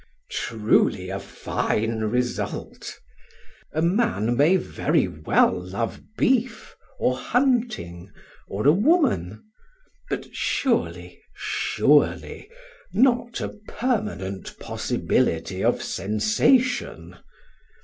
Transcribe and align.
Truly 0.31 1.09
a 1.11 1.19
fine 1.19 1.99
result! 2.05 2.97
A 3.71 3.83
man 3.83 4.35
may 4.35 4.55
very 4.55 5.07
well 5.07 5.51
love 5.61 6.01
beef, 6.17 6.75
or 6.99 7.15
hunting, 7.15 8.09
or 8.47 8.65
a 8.65 8.71
woman; 8.71 9.43
but 10.09 10.33
surely, 10.35 11.21
surely, 11.35 12.49
not 12.93 13.41
a 13.41 13.49
Permanent 13.67 14.57
Possibility 14.57 15.63
of 15.63 15.83
Sensation. 15.83 17.15